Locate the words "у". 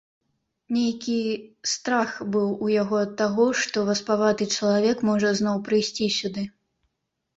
2.67-2.71